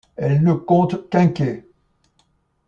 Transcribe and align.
Elle 0.15 0.41
ne 0.41 0.53
compte 0.53 1.11
qu'un 1.11 1.27
quai. 1.27 1.69